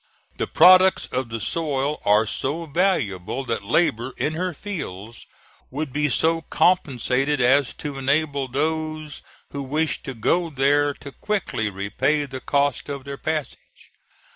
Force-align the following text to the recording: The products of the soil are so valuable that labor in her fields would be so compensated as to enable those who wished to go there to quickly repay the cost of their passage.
The 0.37 0.47
products 0.47 1.05
of 1.05 1.29
the 1.29 1.39
soil 1.39 2.01
are 2.03 2.25
so 2.25 2.65
valuable 2.65 3.43
that 3.43 3.61
labor 3.63 4.15
in 4.17 4.33
her 4.33 4.51
fields 4.51 5.27
would 5.69 5.93
be 5.93 6.09
so 6.09 6.41
compensated 6.41 7.39
as 7.39 7.71
to 7.75 7.99
enable 7.99 8.47
those 8.47 9.21
who 9.51 9.61
wished 9.61 10.03
to 10.05 10.15
go 10.15 10.49
there 10.49 10.95
to 10.95 11.11
quickly 11.11 11.69
repay 11.69 12.25
the 12.25 12.41
cost 12.41 12.89
of 12.89 13.03
their 13.05 13.19
passage. 13.19 13.91